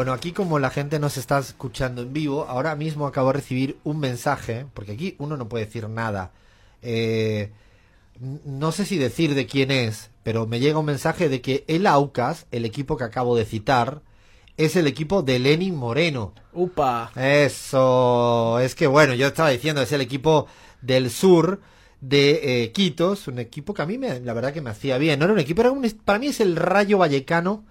Bueno, 0.00 0.14
aquí 0.14 0.32
como 0.32 0.58
la 0.58 0.70
gente 0.70 0.98
nos 0.98 1.18
está 1.18 1.40
escuchando 1.40 2.00
en 2.00 2.14
vivo, 2.14 2.46
ahora 2.48 2.74
mismo 2.74 3.06
acabo 3.06 3.28
de 3.28 3.34
recibir 3.34 3.76
un 3.84 4.00
mensaje, 4.00 4.64
porque 4.72 4.92
aquí 4.92 5.14
uno 5.18 5.36
no 5.36 5.46
puede 5.46 5.66
decir 5.66 5.90
nada. 5.90 6.30
Eh, 6.80 7.50
no 8.46 8.72
sé 8.72 8.86
si 8.86 8.96
decir 8.96 9.34
de 9.34 9.44
quién 9.44 9.70
es, 9.70 10.08
pero 10.22 10.46
me 10.46 10.58
llega 10.58 10.78
un 10.78 10.86
mensaje 10.86 11.28
de 11.28 11.42
que 11.42 11.64
el 11.68 11.86
Aucas, 11.86 12.46
el 12.50 12.64
equipo 12.64 12.96
que 12.96 13.04
acabo 13.04 13.36
de 13.36 13.44
citar, 13.44 14.00
es 14.56 14.74
el 14.74 14.86
equipo 14.86 15.20
de 15.20 15.38
Lenin 15.38 15.76
Moreno. 15.76 16.32
Upa. 16.54 17.12
Eso, 17.14 18.58
es 18.58 18.74
que 18.74 18.86
bueno, 18.86 19.12
yo 19.12 19.26
estaba 19.26 19.50
diciendo, 19.50 19.82
es 19.82 19.92
el 19.92 20.00
equipo 20.00 20.46
del 20.80 21.10
sur 21.10 21.60
de 22.00 22.62
eh, 22.62 22.72
Quitos, 22.72 23.28
un 23.28 23.38
equipo 23.38 23.74
que 23.74 23.82
a 23.82 23.86
mí 23.86 23.98
me, 23.98 24.18
la 24.20 24.32
verdad 24.32 24.54
que 24.54 24.62
me 24.62 24.70
hacía 24.70 24.96
bien. 24.96 25.18
No 25.18 25.26
era 25.26 25.34
un 25.34 25.40
equipo, 25.40 25.60
era 25.60 25.70
un, 25.70 25.86
para 26.06 26.18
mí 26.18 26.28
es 26.28 26.40
el 26.40 26.56
Rayo 26.56 26.96
Vallecano 26.96 27.66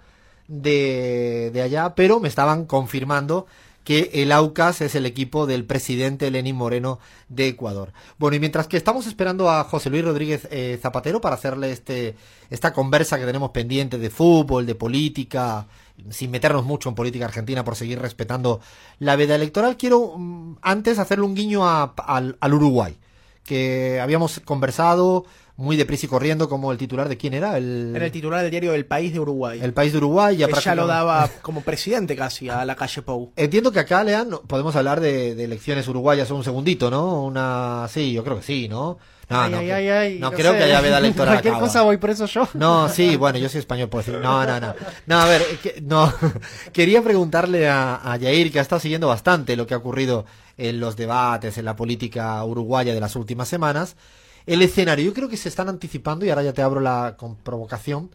de, 0.50 1.50
de 1.52 1.62
allá, 1.62 1.94
pero 1.94 2.20
me 2.20 2.28
estaban 2.28 2.66
confirmando 2.66 3.46
que 3.84 4.10
el 4.12 4.30
AUCAS 4.30 4.82
es 4.82 4.94
el 4.94 5.06
equipo 5.06 5.46
del 5.46 5.64
presidente 5.64 6.30
Lenín 6.30 6.54
Moreno 6.54 6.98
de 7.28 7.48
Ecuador. 7.48 7.92
Bueno, 8.18 8.36
y 8.36 8.40
mientras 8.40 8.68
que 8.68 8.76
estamos 8.76 9.06
esperando 9.06 9.48
a 9.50 9.64
José 9.64 9.88
Luis 9.88 10.04
Rodríguez 10.04 10.46
eh, 10.50 10.78
Zapatero 10.82 11.20
para 11.22 11.36
hacerle 11.36 11.72
este, 11.72 12.14
esta 12.50 12.74
conversa 12.74 13.18
que 13.18 13.24
tenemos 13.24 13.50
pendiente 13.52 13.96
de 13.98 14.10
fútbol, 14.10 14.66
de 14.66 14.74
política, 14.74 15.66
sin 16.10 16.30
meternos 16.30 16.64
mucho 16.66 16.90
en 16.90 16.94
política 16.94 17.24
argentina 17.24 17.64
por 17.64 17.74
seguir 17.74 17.98
respetando 18.00 18.60
la 18.98 19.16
veda 19.16 19.34
electoral, 19.34 19.78
quiero 19.78 20.14
mm, 20.18 20.56
antes 20.60 20.98
hacerle 20.98 21.24
un 21.24 21.34
guiño 21.34 21.66
a- 21.66 21.94
al, 22.06 22.36
al 22.38 22.54
Uruguay, 22.54 22.98
que 23.44 24.00
habíamos 24.00 24.40
conversado 24.44 25.24
muy 25.56 25.76
deprisa 25.76 26.06
y 26.06 26.08
corriendo 26.08 26.48
como 26.48 26.72
el 26.72 26.78
titular 26.78 27.06
de 27.08 27.18
quién 27.18 27.34
era, 27.34 27.58
el, 27.58 27.92
Era 27.94 28.06
el 28.06 28.12
titular 28.12 28.40
del 28.40 28.50
diario 28.50 28.72
El 28.72 28.86
País 28.86 29.12
de 29.12 29.20
Uruguay. 29.20 29.60
el 29.62 29.74
país 29.74 29.92
de 29.92 29.98
Uruguay. 29.98 30.34
Ya 30.38 30.48
que 30.48 30.58
ya 30.58 30.74
lo 30.74 30.86
daba 30.86 31.28
como 31.42 31.60
presidente 31.60 32.16
casi 32.16 32.48
a 32.48 32.64
la 32.64 32.76
calle 32.76 33.02
Pou. 33.02 33.32
Entiendo 33.36 33.70
que 33.70 33.78
acá, 33.80 34.02
Lean, 34.02 34.30
podemos 34.46 34.74
hablar 34.76 35.00
de, 35.00 35.34
de 35.34 35.44
elecciones 35.44 35.86
uruguayas 35.86 36.30
un 36.30 36.44
segundito, 36.44 36.90
¿no? 36.90 37.24
Una... 37.24 37.86
Sí, 37.90 38.12
yo 38.14 38.24
creo 38.24 38.36
que 38.38 38.42
sí, 38.42 38.68
¿no? 38.68 38.96
No, 39.28 39.40
ay, 39.42 39.50
no, 39.52 39.58
ay, 39.58 39.66
que- 39.66 39.72
ay, 39.74 39.88
ay, 39.90 40.18
no 40.18 40.30
no 40.30 40.36
creo 40.36 40.52
sé. 40.52 40.58
que 40.58 40.64
haya 40.64 40.80
veda 40.80 40.98
electoral 41.04 41.36
acá, 41.36 41.58
cosa 41.58 41.82
voy 41.82 41.98
preso 41.98 42.24
yo. 42.26 42.48
No, 42.54 42.88
sí, 42.88 43.16
bueno, 43.16 43.38
yo 43.38 43.48
soy 43.50 43.60
español, 43.60 43.88
puedo 43.90 44.02
decir. 44.04 44.18
No, 44.20 44.44
no, 44.46 44.58
no. 44.58 44.74
No, 45.06 45.20
a 45.20 45.26
ver, 45.26 45.42
que- 45.62 45.80
no. 45.82 46.10
Quería 46.72 47.02
preguntarle 47.02 47.68
a, 47.68 48.00
a 48.02 48.16
Yair, 48.16 48.50
que 48.50 48.58
ha 48.58 48.62
estado 48.62 48.80
siguiendo 48.80 49.08
bastante 49.08 49.56
lo 49.56 49.66
que 49.66 49.74
ha 49.74 49.76
ocurrido 49.76 50.24
en 50.60 50.78
los 50.78 50.94
debates, 50.94 51.56
en 51.56 51.64
la 51.64 51.74
política 51.74 52.44
uruguaya 52.44 52.92
de 52.92 53.00
las 53.00 53.16
últimas 53.16 53.48
semanas. 53.48 53.96
El 54.44 54.60
escenario, 54.60 55.06
yo 55.06 55.14
creo 55.14 55.28
que 55.28 55.38
se 55.38 55.48
están 55.48 55.70
anticipando, 55.70 56.26
y 56.26 56.30
ahora 56.30 56.42
ya 56.42 56.52
te 56.52 56.60
abro 56.60 56.80
la 56.80 57.16
con 57.16 57.36
provocación, 57.36 58.10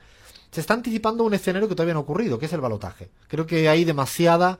se 0.52 0.62
está 0.62 0.76
anticipando 0.76 1.24
un 1.24 1.34
escenario 1.34 1.68
que 1.68 1.74
todavía 1.74 1.96
no 1.96 2.02
ha 2.02 2.04
ocurrido, 2.04 2.38
que 2.38 2.46
es 2.46 2.54
el 2.54 2.62
balotaje. 2.62 3.10
Creo 3.28 3.48
que 3.48 3.68
hay 3.68 3.84
demasiada 3.84 4.60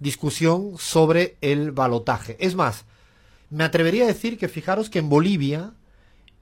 discusión 0.00 0.74
sobre 0.76 1.36
el 1.40 1.70
balotaje. 1.70 2.36
Es 2.40 2.56
más, 2.56 2.84
me 3.48 3.62
atrevería 3.62 4.04
a 4.04 4.08
decir 4.08 4.36
que 4.36 4.48
fijaros 4.48 4.90
que 4.90 4.98
en 4.98 5.08
Bolivia 5.08 5.72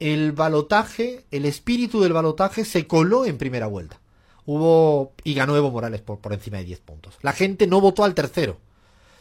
el 0.01 0.33
balotaje, 0.33 1.27
el 1.31 1.45
espíritu 1.45 2.01
del 2.01 2.15
balotaje 2.15 2.65
se 2.65 2.87
coló 2.87 3.27
en 3.27 3.37
primera 3.37 3.67
vuelta. 3.67 4.01
Hubo 4.47 5.13
y 5.23 5.35
ganó 5.35 5.55
Evo 5.55 5.71
Morales 5.71 6.01
por, 6.01 6.19
por 6.21 6.33
encima 6.33 6.59
de 6.59 6.65
10 6.65 6.81
puntos. 6.81 7.19
La 7.21 7.35
gente 7.35 7.67
no 7.67 7.83
votó 7.83 8.05
al 8.05 8.15
tercero, 8.15 8.59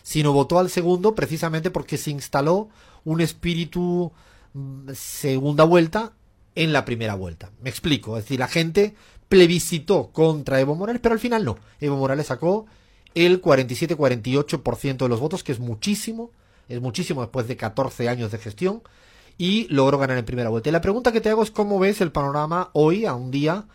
sino 0.08 0.32
votó 0.32 0.58
al 0.58 0.70
segundo 0.70 1.16
precisamente 1.16 1.70
porque 1.70 1.98
se 1.98 2.12
instaló 2.12 2.70
un 3.04 3.20
espíritu 3.20 4.14
mm, 4.54 4.92
segunda 4.94 5.66
vuelta 5.66 6.14
en 6.56 6.72
la 6.72 6.86
primera 6.86 7.14
vuelta. 7.14 7.52
Me 7.62 7.70
explico, 7.70 8.18
es 8.18 8.24
decir, 8.24 8.40
la 8.40 8.48
gente 8.48 8.96
plebiscitó 9.28 10.12
contra 10.14 10.62
Evo 10.62 10.76
Morales, 10.76 11.02
pero 11.04 11.12
al 11.12 11.20
final 11.20 11.44
no. 11.44 11.58
Evo 11.82 11.98
Morales 11.98 12.28
sacó 12.28 12.68
el 13.16 13.42
47-48% 13.42 14.96
de 14.96 15.10
los 15.10 15.20
votos, 15.20 15.44
que 15.44 15.52
es 15.52 15.60
muchísimo, 15.60 16.32
es 16.70 16.80
muchísimo 16.80 17.20
después 17.20 17.50
de 17.50 17.58
14 17.58 18.08
años 18.08 18.32
de 18.32 18.38
gestión, 18.38 18.84
y 19.38 19.68
logró 19.68 19.98
ganar 19.98 20.18
en 20.18 20.24
primera 20.24 20.48
vuelta. 20.48 20.70
Y 20.70 20.72
la 20.72 20.80
pregunta 20.80 21.12
que 21.12 21.20
te 21.20 21.30
hago 21.30 21.44
es 21.44 21.52
cómo 21.52 21.80
ves 21.80 22.00
el 22.00 22.14
panorama 22.14 22.70
hoy, 22.72 23.04
a 23.06 23.14
un 23.14 23.30
día 23.30 23.66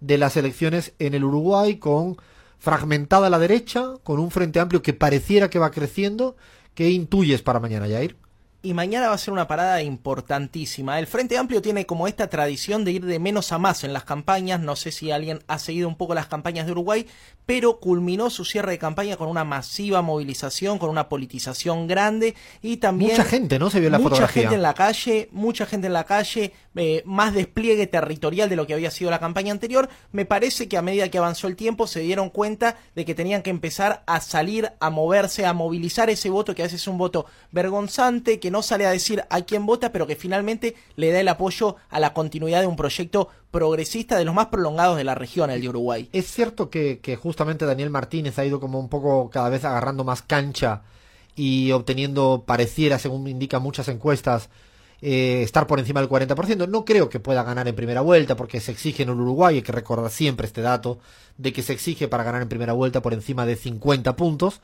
de 0.00 0.16
las 0.16 0.38
elecciones 0.38 0.94
en 0.98 1.12
el 1.12 1.24
Uruguay, 1.24 1.76
con 1.76 2.16
fragmentada 2.62 3.28
la 3.28 3.40
derecha, 3.40 3.94
con 4.04 4.20
un 4.20 4.30
frente 4.30 4.60
amplio 4.60 4.82
que 4.82 4.92
pareciera 4.92 5.50
que 5.50 5.58
va 5.58 5.72
creciendo. 5.72 6.36
¿Qué 6.74 6.90
intuyes 6.90 7.42
para 7.42 7.58
mañana, 7.58 7.88
Jair? 7.88 8.16
Y 8.64 8.74
mañana 8.74 9.08
va 9.08 9.14
a 9.14 9.18
ser 9.18 9.32
una 9.32 9.48
parada 9.48 9.82
importantísima. 9.82 11.00
El 11.00 11.08
Frente 11.08 11.36
Amplio 11.36 11.60
tiene 11.60 11.84
como 11.84 12.06
esta 12.06 12.28
tradición 12.28 12.84
de 12.84 12.92
ir 12.92 13.04
de 13.04 13.18
menos 13.18 13.50
a 13.50 13.58
más 13.58 13.82
en 13.82 13.92
las 13.92 14.04
campañas. 14.04 14.60
No 14.60 14.76
sé 14.76 14.92
si 14.92 15.10
alguien 15.10 15.40
ha 15.48 15.58
seguido 15.58 15.88
un 15.88 15.96
poco 15.96 16.14
las 16.14 16.28
campañas 16.28 16.66
de 16.66 16.72
Uruguay, 16.72 17.08
pero 17.44 17.80
culminó 17.80 18.30
su 18.30 18.44
cierre 18.44 18.70
de 18.70 18.78
campaña 18.78 19.16
con 19.16 19.28
una 19.28 19.42
masiva 19.42 20.00
movilización, 20.00 20.78
con 20.78 20.90
una 20.90 21.08
politización 21.08 21.88
grande 21.88 22.36
y 22.60 22.76
también... 22.76 23.10
Mucha 23.10 23.24
gente, 23.24 23.58
¿no? 23.58 23.68
Se 23.68 23.80
vio 23.80 23.88
en 23.88 23.92
la 23.92 23.98
mucha 23.98 24.10
fotografía. 24.10 24.42
gente 24.42 24.54
en 24.54 24.62
la 24.62 24.74
calle, 24.74 25.28
mucha 25.32 25.66
gente 25.66 25.88
en 25.88 25.92
la 25.92 26.04
calle, 26.04 26.52
eh, 26.76 27.02
más 27.04 27.34
despliegue 27.34 27.88
territorial 27.88 28.48
de 28.48 28.54
lo 28.54 28.68
que 28.68 28.74
había 28.74 28.92
sido 28.92 29.10
la 29.10 29.18
campaña 29.18 29.50
anterior. 29.50 29.88
Me 30.12 30.24
parece 30.24 30.68
que 30.68 30.76
a 30.76 30.82
medida 30.82 31.08
que 31.08 31.18
avanzó 31.18 31.48
el 31.48 31.56
tiempo 31.56 31.88
se 31.88 31.98
dieron 31.98 32.30
cuenta 32.30 32.76
de 32.94 33.04
que 33.04 33.16
tenían 33.16 33.42
que 33.42 33.50
empezar 33.50 34.04
a 34.06 34.20
salir, 34.20 34.70
a 34.78 34.90
moverse, 34.90 35.46
a 35.46 35.52
movilizar 35.52 36.10
ese 36.10 36.30
voto, 36.30 36.54
que 36.54 36.62
a 36.62 36.66
veces 36.66 36.82
es 36.82 36.86
un 36.86 36.98
voto 36.98 37.26
vergonzante, 37.50 38.38
que 38.38 38.51
no 38.52 38.62
sale 38.62 38.86
a 38.86 38.90
decir 38.90 39.24
a 39.30 39.40
quién 39.40 39.66
vota, 39.66 39.90
pero 39.90 40.06
que 40.06 40.14
finalmente 40.14 40.76
le 40.94 41.10
da 41.10 41.20
el 41.20 41.28
apoyo 41.28 41.76
a 41.90 41.98
la 41.98 42.12
continuidad 42.12 42.60
de 42.60 42.66
un 42.68 42.76
proyecto 42.76 43.28
progresista 43.50 44.16
de 44.16 44.24
los 44.24 44.34
más 44.34 44.46
prolongados 44.46 44.96
de 44.96 45.04
la 45.04 45.14
región, 45.14 45.50
el 45.50 45.60
de 45.60 45.68
Uruguay. 45.68 46.08
Es 46.12 46.26
cierto 46.26 46.70
que, 46.70 47.18
justamente 47.20 47.66
Daniel 47.66 47.90
Martínez 47.90 48.38
ha 48.38 48.44
ido 48.44 48.60
como 48.60 48.78
un 48.78 48.88
poco 48.88 49.30
cada 49.30 49.48
vez 49.48 49.64
agarrando 49.64 50.04
más 50.04 50.22
cancha 50.22 50.82
y 51.34 51.72
obteniendo, 51.72 52.44
pareciera, 52.46 52.98
según 52.98 53.26
indican 53.26 53.62
muchas 53.62 53.88
encuestas, 53.88 54.50
eh, 55.00 55.42
estar 55.42 55.66
por 55.66 55.80
encima 55.80 56.00
del 56.00 56.08
40%. 56.08 56.68
No 56.68 56.84
creo 56.84 57.08
que 57.08 57.18
pueda 57.18 57.42
ganar 57.42 57.66
en 57.66 57.74
primera 57.74 58.02
vuelta 58.02 58.36
porque 58.36 58.60
se 58.60 58.70
exige 58.70 59.02
en 59.02 59.08
el 59.08 59.20
Uruguay, 59.20 59.56
hay 59.56 59.62
que 59.62 59.72
recordar 59.72 60.10
siempre 60.10 60.46
este 60.46 60.60
dato, 60.60 60.98
de 61.38 61.52
que 61.52 61.62
se 61.62 61.72
exige 61.72 62.06
para 62.06 62.22
ganar 62.22 62.42
en 62.42 62.48
primera 62.48 62.72
vuelta 62.72 63.02
por 63.02 63.12
encima 63.12 63.46
de 63.46 63.56
50 63.56 64.14
puntos. 64.14 64.60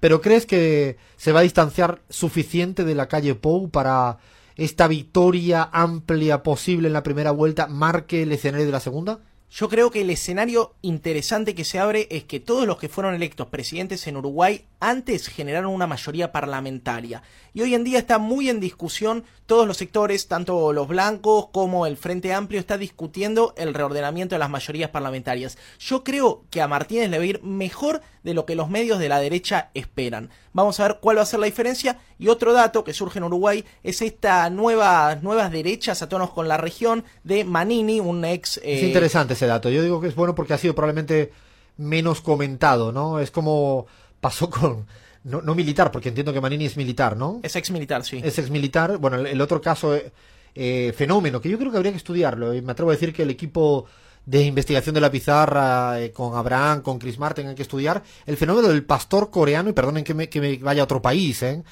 Pero 0.00 0.20
¿crees 0.20 0.46
que 0.46 0.96
se 1.16 1.32
va 1.32 1.40
a 1.40 1.44
distanciar 1.44 2.02
suficiente 2.08 2.84
de 2.84 2.94
la 2.94 3.08
calle 3.08 3.34
Pou 3.34 3.70
para 3.70 4.18
esta 4.56 4.86
victoria 4.86 5.68
amplia 5.72 6.42
posible 6.42 6.88
en 6.88 6.92
la 6.92 7.02
primera 7.02 7.30
vuelta 7.30 7.66
marque 7.66 8.22
el 8.22 8.32
escenario 8.32 8.66
de 8.66 8.72
la 8.72 8.80
segunda? 8.80 9.20
Yo 9.50 9.68
creo 9.68 9.90
que 9.90 10.00
el 10.00 10.10
escenario 10.10 10.74
interesante 10.82 11.54
que 11.54 11.64
se 11.64 11.78
abre 11.78 12.08
es 12.10 12.24
que 12.24 12.40
todos 12.40 12.66
los 12.66 12.76
que 12.76 12.88
fueron 12.88 13.14
electos 13.14 13.46
presidentes 13.48 14.06
en 14.08 14.16
Uruguay 14.16 14.64
antes 14.88 15.28
generaron 15.28 15.72
una 15.72 15.86
mayoría 15.86 16.30
parlamentaria. 16.32 17.22
Y 17.52 17.62
hoy 17.62 17.74
en 17.74 17.84
día 17.84 17.98
está 17.98 18.18
muy 18.18 18.50
en 18.50 18.60
discusión 18.60 19.24
todos 19.46 19.66
los 19.66 19.76
sectores, 19.76 20.28
tanto 20.28 20.72
los 20.72 20.88
blancos 20.88 21.48
como 21.52 21.86
el 21.86 21.96
Frente 21.96 22.32
Amplio, 22.32 22.60
está 22.60 22.78
discutiendo 22.78 23.54
el 23.56 23.74
reordenamiento 23.74 24.34
de 24.34 24.38
las 24.38 24.50
mayorías 24.50 24.90
parlamentarias. 24.90 25.58
Yo 25.78 26.04
creo 26.04 26.44
que 26.50 26.60
a 26.60 26.68
Martínez 26.68 27.10
le 27.10 27.18
va 27.18 27.24
a 27.24 27.26
ir 27.26 27.42
mejor 27.42 28.02
de 28.22 28.34
lo 28.34 28.46
que 28.46 28.54
los 28.54 28.70
medios 28.70 28.98
de 28.98 29.08
la 29.08 29.20
derecha 29.20 29.70
esperan. 29.74 30.30
Vamos 30.52 30.80
a 30.80 30.88
ver 30.88 30.98
cuál 31.00 31.18
va 31.18 31.22
a 31.22 31.26
ser 31.26 31.40
la 31.40 31.46
diferencia. 31.46 31.98
Y 32.18 32.28
otro 32.28 32.52
dato 32.52 32.84
que 32.84 32.94
surge 32.94 33.18
en 33.18 33.24
Uruguay 33.24 33.64
es 33.82 34.02
esta 34.02 34.48
nueva, 34.50 35.16
nuevas 35.16 35.50
derechas 35.50 36.02
a 36.02 36.08
tonos 36.08 36.30
con 36.30 36.48
la 36.48 36.56
región 36.56 37.04
de 37.22 37.44
Manini, 37.44 38.00
un 38.00 38.24
ex... 38.24 38.58
Es 38.58 38.82
eh, 38.82 38.86
interesante 38.86 39.34
ese 39.34 39.46
dato. 39.46 39.70
Yo 39.70 39.82
digo 39.82 40.00
que 40.00 40.08
es 40.08 40.14
bueno 40.14 40.34
porque 40.34 40.54
ha 40.54 40.58
sido 40.58 40.74
probablemente 40.74 41.32
menos 41.76 42.20
comentado, 42.20 42.92
¿no? 42.92 43.18
Es 43.18 43.30
como 43.30 43.86
pasó 44.24 44.48
con... 44.48 44.86
No, 45.22 45.42
no 45.42 45.54
militar, 45.54 45.90
porque 45.90 46.08
entiendo 46.08 46.32
que 46.32 46.40
Manini 46.40 46.64
es 46.64 46.76
militar, 46.78 47.16
¿no? 47.16 47.40
Es 47.42 47.56
ex 47.56 47.70
militar, 47.70 48.04
sí. 48.04 48.20
Es 48.22 48.38
ex 48.38 48.50
militar. 48.50 48.98
Bueno, 48.98 49.18
el, 49.18 49.26
el 49.26 49.40
otro 49.40 49.60
caso, 49.60 49.94
eh, 49.94 50.12
eh, 50.54 50.94
fenómeno, 50.96 51.40
que 51.40 51.50
yo 51.50 51.58
creo 51.58 51.70
que 51.70 51.76
habría 51.76 51.92
que 51.92 51.98
estudiarlo. 51.98 52.54
Y 52.54 52.62
me 52.62 52.72
atrevo 52.72 52.90
a 52.90 52.94
decir 52.94 53.12
que 53.12 53.22
el 53.22 53.30
equipo 53.30 53.86
de 54.24 54.42
investigación 54.44 54.94
de 54.94 55.00
la 55.02 55.10
pizarra 55.10 56.00
eh, 56.00 56.10
con 56.10 56.36
Abraham, 56.36 56.80
con 56.82 56.98
Chris 56.98 57.18
Martin, 57.18 57.48
hay 57.48 57.54
que 57.54 57.62
estudiar 57.62 58.02
el 58.26 58.36
fenómeno 58.36 58.68
del 58.68 58.84
pastor 58.84 59.30
coreano, 59.30 59.70
y 59.70 59.72
perdonen 59.72 60.04
que 60.04 60.14
me, 60.14 60.28
que 60.28 60.40
me 60.40 60.56
vaya 60.58 60.82
a 60.82 60.84
otro 60.84 61.02
país, 61.02 61.42
¿eh? 61.42 61.62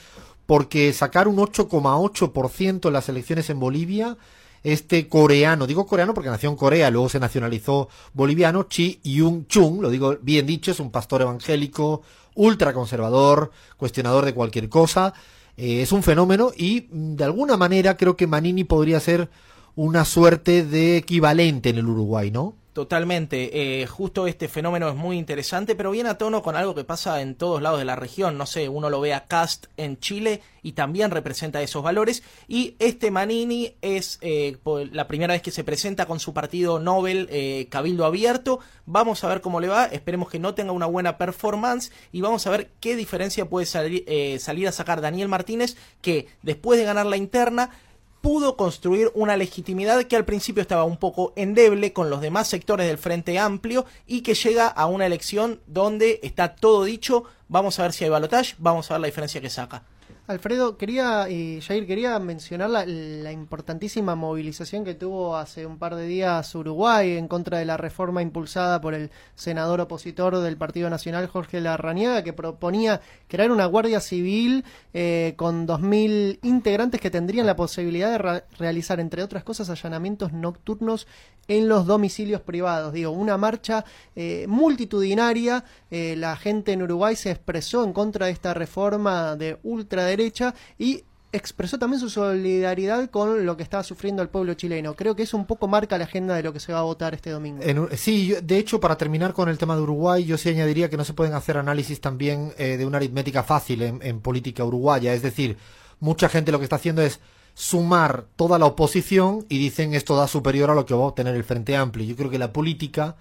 porque 0.46 0.92
sacar 0.92 1.28
un 1.28 1.36
8,8% 1.36 2.86
en 2.86 2.92
las 2.92 3.08
elecciones 3.08 3.48
en 3.50 3.60
Bolivia, 3.60 4.16
este 4.62 5.08
coreano, 5.08 5.66
digo 5.66 5.86
coreano 5.86 6.14
porque 6.14 6.30
nació 6.30 6.50
en 6.50 6.56
Corea, 6.56 6.90
luego 6.90 7.08
se 7.08 7.18
nacionalizó 7.18 7.88
boliviano, 8.12 8.64
Chi 8.64 9.00
Yung 9.02 9.46
Chung, 9.46 9.80
lo 9.82 9.90
digo 9.90 10.16
bien 10.22 10.46
dicho, 10.46 10.70
es 10.70 10.80
un 10.80 10.90
pastor 10.90 11.22
evangélico, 11.22 12.02
ultraconservador, 12.34 13.50
cuestionador 13.76 14.24
de 14.24 14.34
cualquier 14.34 14.68
cosa, 14.68 15.14
eh, 15.56 15.82
es 15.82 15.92
un 15.92 16.02
fenómeno 16.02 16.50
y 16.56 16.88
mm, 16.90 17.16
de 17.16 17.24
alguna 17.24 17.56
manera 17.56 17.96
creo 17.96 18.16
que 18.16 18.26
Manini 18.26 18.64
podría 18.64 19.00
ser 19.00 19.28
una 19.74 20.04
suerte 20.04 20.64
de 20.64 20.96
equivalente 20.96 21.70
en 21.70 21.78
el 21.78 21.86
Uruguay, 21.86 22.30
¿no? 22.30 22.54
Totalmente. 22.72 23.82
Eh, 23.82 23.86
justo 23.86 24.26
este 24.26 24.48
fenómeno 24.48 24.88
es 24.88 24.94
muy 24.94 25.18
interesante, 25.18 25.74
pero 25.74 25.90
viene 25.90 26.08
a 26.08 26.16
tono 26.16 26.42
con 26.42 26.56
algo 26.56 26.74
que 26.74 26.84
pasa 26.84 27.20
en 27.20 27.34
todos 27.34 27.60
lados 27.60 27.78
de 27.78 27.84
la 27.84 27.96
región. 27.96 28.38
No 28.38 28.46
sé, 28.46 28.70
uno 28.70 28.88
lo 28.88 28.98
ve 28.98 29.12
a 29.12 29.26
Cast 29.26 29.66
en 29.76 29.98
Chile 30.00 30.40
y 30.62 30.72
también 30.72 31.10
representa 31.10 31.60
esos 31.60 31.82
valores. 31.82 32.22
Y 32.48 32.74
este 32.78 33.10
Manini 33.10 33.74
es 33.82 34.18
eh, 34.22 34.56
la 34.90 35.06
primera 35.06 35.34
vez 35.34 35.42
que 35.42 35.50
se 35.50 35.64
presenta 35.64 36.06
con 36.06 36.18
su 36.18 36.32
partido 36.32 36.78
Nobel 36.78 37.28
eh, 37.30 37.66
Cabildo 37.68 38.06
Abierto. 38.06 38.60
Vamos 38.86 39.22
a 39.22 39.28
ver 39.28 39.42
cómo 39.42 39.60
le 39.60 39.68
va. 39.68 39.84
Esperemos 39.84 40.30
que 40.30 40.38
no 40.38 40.54
tenga 40.54 40.72
una 40.72 40.86
buena 40.86 41.18
performance 41.18 41.92
y 42.10 42.22
vamos 42.22 42.46
a 42.46 42.50
ver 42.50 42.70
qué 42.80 42.96
diferencia 42.96 43.50
puede 43.50 43.66
salir 43.66 44.68
a 44.68 44.72
sacar 44.72 45.02
Daniel 45.02 45.28
Martínez, 45.28 45.76
que 46.00 46.26
después 46.40 46.78
de 46.78 46.86
ganar 46.86 47.04
la 47.04 47.18
interna 47.18 47.70
pudo 48.22 48.56
construir 48.56 49.10
una 49.14 49.36
legitimidad 49.36 50.04
que 50.04 50.16
al 50.16 50.24
principio 50.24 50.62
estaba 50.62 50.84
un 50.84 50.96
poco 50.96 51.34
endeble 51.36 51.92
con 51.92 52.08
los 52.08 52.22
demás 52.22 52.48
sectores 52.48 52.86
del 52.86 52.96
Frente 52.96 53.38
Amplio 53.38 53.84
y 54.06 54.22
que 54.22 54.34
llega 54.34 54.68
a 54.68 54.86
una 54.86 55.04
elección 55.04 55.60
donde 55.66 56.20
está 56.22 56.54
todo 56.54 56.84
dicho. 56.84 57.24
Vamos 57.48 57.78
a 57.78 57.82
ver 57.82 57.92
si 57.92 58.04
hay 58.04 58.10
balotage, 58.10 58.54
vamos 58.58 58.90
a 58.90 58.94
ver 58.94 59.02
la 59.02 59.06
diferencia 59.08 59.40
que 59.40 59.50
saca. 59.50 59.82
Alfredo, 60.32 60.76
quería, 60.76 61.28
y 61.28 61.60
Jair, 61.60 61.86
quería 61.86 62.18
mencionar 62.18 62.70
la, 62.70 63.32
importantísima 63.32 64.14
movilización 64.14 64.84
que 64.84 64.94
tuvo 64.94 65.36
hace 65.36 65.66
un 65.66 65.78
par 65.78 65.94
de 65.94 66.06
días 66.06 66.54
Uruguay 66.54 67.16
en 67.16 67.28
contra 67.28 67.58
de 67.58 67.64
la 67.64 67.76
reforma 67.76 68.22
impulsada 68.22 68.80
por 68.80 68.94
el 68.94 69.10
senador 69.34 69.80
opositor 69.80 70.38
del 70.38 70.56
Partido 70.56 70.90
Nacional, 70.90 71.26
Jorge 71.26 71.60
Larrañaga, 71.60 72.22
que 72.22 72.32
proponía 72.32 73.00
crear 73.28 73.50
una 73.50 73.66
Guardia 73.66 74.00
Civil 74.00 74.64
eh, 74.94 75.34
con 75.36 75.66
2.000 75.66 76.38
integrantes 76.42 77.00
que 77.00 77.10
tendrían 77.10 77.46
la 77.46 77.56
posibilidad 77.56 78.10
de 78.10 78.42
realizar, 78.58 78.98
entre 79.00 79.22
otras 79.22 79.44
cosas, 79.44 79.70
allanamientos 79.70 80.32
nocturnos 80.32 81.06
en 81.48 81.68
los 81.68 81.86
domicilios 81.86 82.40
privados. 82.40 82.92
Digo, 82.92 83.10
una 83.10 83.36
marcha 83.36 83.84
eh, 84.14 84.46
multitudinaria. 84.48 85.64
Eh, 85.90 86.14
la 86.16 86.36
gente 86.36 86.72
en 86.72 86.82
Uruguay 86.82 87.16
se 87.16 87.30
expresó 87.30 87.84
en 87.84 87.92
contra 87.92 88.26
de 88.26 88.32
esta 88.32 88.54
reforma 88.54 89.36
de 89.36 89.58
ultraderecha 89.62 90.21
y 90.78 91.04
expresó 91.32 91.78
también 91.78 91.98
su 91.98 92.10
solidaridad 92.10 93.08
con 93.08 93.46
lo 93.46 93.56
que 93.56 93.62
estaba 93.62 93.82
sufriendo 93.82 94.22
el 94.22 94.28
pueblo 94.28 94.52
chileno. 94.54 94.94
Creo 94.94 95.16
que 95.16 95.22
eso 95.22 95.36
un 95.36 95.46
poco 95.46 95.66
marca 95.66 95.96
la 95.96 96.04
agenda 96.04 96.34
de 96.34 96.42
lo 96.42 96.52
que 96.52 96.60
se 96.60 96.72
va 96.72 96.80
a 96.80 96.82
votar 96.82 97.14
este 97.14 97.30
domingo. 97.30 97.62
sí, 97.96 98.34
de 98.42 98.58
hecho, 98.58 98.80
para 98.80 98.96
terminar 98.96 99.32
con 99.32 99.48
el 99.48 99.56
tema 99.56 99.74
de 99.74 99.82
Uruguay, 99.82 100.24
yo 100.24 100.36
sí 100.36 100.50
añadiría 100.50 100.90
que 100.90 100.98
no 100.98 101.04
se 101.04 101.14
pueden 101.14 101.32
hacer 101.32 101.56
análisis 101.56 102.00
también 102.00 102.52
eh, 102.58 102.76
de 102.76 102.84
una 102.84 102.98
aritmética 102.98 103.42
fácil 103.42 103.82
en 103.82 104.20
política 104.20 104.62
uruguaya. 104.64 105.14
Es 105.14 105.22
decir, 105.22 105.56
mucha 106.00 106.28
gente 106.28 106.52
lo 106.52 106.58
que 106.58 106.64
está 106.64 106.76
haciendo 106.76 107.00
es 107.00 107.20
sumar 107.54 108.26
toda 108.36 108.58
la 108.58 108.66
oposición 108.66 109.44
y 109.48 109.58
dicen 109.58 109.94
esto 109.94 110.16
da 110.16 110.26
superior 110.26 110.70
a 110.70 110.74
lo 110.74 110.86
que 110.86 110.94
va 110.94 111.04
a 111.04 111.08
obtener 111.08 111.34
el 111.34 111.44
Frente 111.44 111.76
Amplio. 111.76 112.06
Yo 112.06 112.16
creo 112.16 112.30
que 112.30 112.38
la 112.38 112.52
política, 112.52 113.16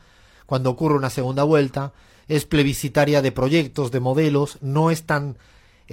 cuando 0.45 0.69
ocurre 0.69 0.95
una 0.95 1.09
segunda 1.09 1.43
vuelta, 1.43 1.93
es 2.27 2.45
plebiscitaria 2.45 3.21
de 3.21 3.31
proyectos, 3.31 3.91
de 3.91 3.99
modelos, 3.99 4.57
no 4.61 4.91
es 4.91 5.03
tan 5.03 5.37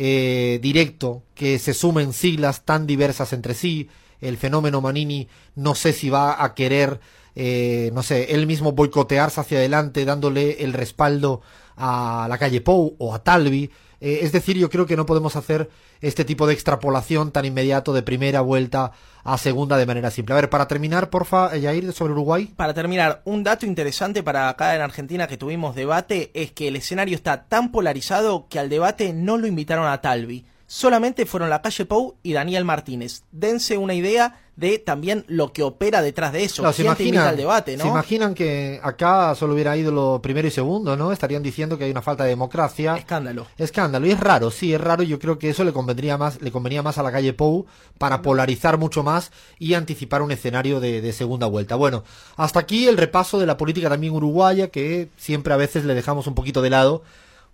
eh, 0.01 0.61
directo 0.63 1.25
que 1.35 1.59
se 1.59 1.75
sumen 1.75 2.13
siglas 2.13 2.65
tan 2.65 2.87
diversas 2.87 3.33
entre 3.33 3.55
sí. 3.55 3.89
El 4.21 4.37
fenómeno 4.37 4.81
Manini 4.81 5.27
no 5.57 5.75
sé 5.75 5.93
si 5.93 6.09
va 6.09 6.45
a 6.45 6.55
querer, 6.55 7.01
eh, 7.35 7.91
no 7.93 8.05
sé, 8.05 8.33
él 8.33 8.47
mismo 8.47 8.73
boicotearse 8.73 9.41
hacia 9.41 9.59
adelante 9.59 10.05
dándole 10.05 10.63
el 10.63 10.73
respaldo 10.73 11.41
a 11.77 12.27
la 12.29 12.39
calle 12.39 12.61
Pou 12.61 12.95
o 12.99 13.13
a 13.13 13.25
Talvi. 13.25 13.71
Eh, 14.01 14.21
es 14.23 14.33
decir, 14.33 14.57
yo 14.57 14.71
creo 14.71 14.87
que 14.87 14.97
no 14.97 15.07
podemos 15.07 15.37
hacer 15.37 15.69
este 16.01 16.25
tipo 16.25 16.47
de 16.47 16.55
extrapolación 16.55 17.33
tan 17.33 17.45
inmediato 17.45 17.93
de 17.93 18.03
primera 18.03 18.41
vuelta 18.41 18.93
a 19.25 19.39
segunda 19.39 19.77
de 19.77 19.87
manera 19.87 20.11
simple. 20.11 20.35
A 20.35 20.37
ver, 20.37 20.51
para 20.51 20.69
terminar, 20.69 21.11
porfa, 21.11 21.57
Yair, 21.57 21.93
sobre 21.93 22.13
Uruguay. 22.13 22.53
Para 22.57 22.75
terminar, 22.75 23.23
un 23.25 23.43
dato 23.43 23.67
interesante 23.67 24.23
para 24.23 24.49
acá 24.49 24.75
en 24.75 24.83
Argentina 24.83 25.27
que 25.27 25.37
tuvimos 25.37 25.75
debate 25.75 26.31
es 26.35 26.53
que 26.53 26.69
el 26.69 26.77
escenario 26.77 27.17
está 27.17 27.45
tan 27.45 27.73
polarizado 27.73 28.47
que 28.49 28.59
al 28.59 28.69
debate 28.69 29.13
no 29.13 29.37
lo 29.37 29.47
invitaron 29.47 29.87
a 29.87 30.01
Talvi 30.01 30.47
solamente 30.69 31.27
fueron 31.27 31.51
la 31.51 31.63
calle 31.63 31.87
Pou 31.87 32.17
y 32.23 32.35
Daniel 32.35 32.65
Martínez. 32.65 33.23
Dense 33.33 33.79
una 33.79 33.95
idea 33.95 34.43
de 34.55 34.79
también 34.79 35.25
lo 35.29 35.53
que 35.53 35.63
opera 35.63 36.03
detrás 36.03 36.33
de 36.33 36.45
eso. 36.45 36.73
se 36.73 36.83
imaginan, 36.83 37.37
debate, 37.37 37.77
¿no? 37.77 37.85
Se 37.85 37.89
imaginan 37.89 38.35
que 38.35 38.81
acá 38.83 39.35
solo 39.35 39.55
hubiera 39.55 39.77
ido 39.77 39.91
lo 39.93 40.21
primero 40.21 40.47
y 40.47 40.51
segundo, 40.51 40.97
¿no? 40.97 41.11
Estarían 41.11 41.43
diciendo 41.43 41.79
que 41.79 41.85
hay 41.85 41.91
una 41.91 42.03
falta 42.03 42.25
de 42.25 42.31
democracia. 42.31 42.97
Escándalo. 42.97 43.47
Escándalo. 43.57 44.07
Y 44.07 44.11
es 44.11 44.21
raro, 44.21 44.51
sí, 44.51 44.75
es 44.75 44.81
raro. 44.81 45.03
Yo 45.05 45.19
creo 45.19 45.39
que 45.39 45.49
eso 45.49 45.65
le 45.65 45.73
convendría 45.73 46.19
más, 46.19 46.43
le 46.43 46.53
convenía 46.53 46.83
más 46.83 46.99
a 46.99 47.03
la 47.03 47.13
calle 47.13 47.33
Pou 47.33 47.67
para 47.97 48.21
polarizar 48.21 48.79
mucho 48.79 49.03
más 49.03 49.33
y 49.59 49.75
anticipar 49.75 50.23
un 50.23 50.33
escenario 50.33 50.81
de, 50.81 51.01
de 51.01 51.13
segunda 51.13 51.47
vuelta. 51.47 51.77
Bueno, 51.77 52.05
hasta 52.37 52.61
aquí 52.61 52.89
el 52.89 52.99
repaso 52.99 53.39
de 53.39 53.47
la 53.47 53.57
política 53.57 53.89
también 53.89 54.13
uruguaya, 54.13 54.69
que 54.69 55.09
siempre 55.17 55.55
a 55.55 55.57
veces 55.57 55.85
le 55.85 55.95
dejamos 55.95 56.27
un 56.27 56.35
poquito 56.35 56.61
de 56.61 56.71
lado 56.71 57.03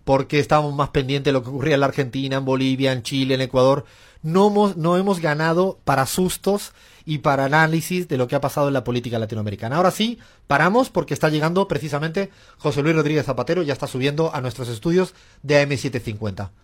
porque 0.05 0.39
estábamos 0.39 0.75
más 0.75 0.91
pendientes 0.91 1.27
de 1.27 1.33
lo 1.33 1.43
que 1.43 1.51
ocurría 1.51 1.75
en 1.75 1.81
la 1.81 1.87
Argentina, 1.87 2.37
en 2.37 2.45
Bolivia, 2.45 2.93
en 2.93 3.03
Chile, 3.03 3.35
en 3.35 3.41
Ecuador. 3.41 3.85
No 4.23 4.49
hemos, 4.49 4.77
no 4.77 4.97
hemos 4.97 5.21
ganado 5.21 5.79
para 5.85 6.07
sustos 6.07 6.73
y 7.05 7.19
para 7.19 7.45
análisis 7.45 8.09
de 8.09 8.17
lo 8.17 8.29
que 8.29 8.37
ha 8.37 8.41
pasado 8.41 8.69
en 8.69 8.75
la 8.75 8.85
política 8.85 9.19
latinoamericana. 9.19 9.77
Ahora 9.77 9.91
sí, 9.91 10.19
paramos 10.47 10.91
porque 10.91 11.15
está 11.15 11.29
llegando 11.29 11.69
precisamente 11.69 12.31
José 12.59 12.83
Luis 12.83 12.97
Rodríguez 12.97 13.27
Zapatero, 13.27 13.63
ya 13.63 13.73
está 13.73 13.87
subiendo 13.87 14.35
a 14.35 14.41
nuestros 14.41 14.69
estudios 14.69 15.15
de 15.43 15.67
AM750. 15.67 16.64